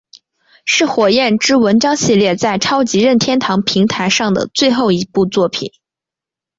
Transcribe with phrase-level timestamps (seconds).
[0.65, 5.73] 是火焰之纹章系列在超级任天堂平台上的最后一部作品。